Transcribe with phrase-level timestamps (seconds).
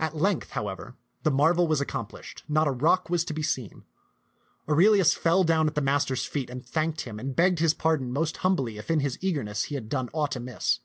[0.00, 3.84] At length, however, the marvel was accomplished, not a rock was to be seen.
[4.68, 8.38] Aurelius fell down at the master's feet and thanked him, and begged his pardon most
[8.38, 10.80] humbly if in his eagerness he had done aught amiss.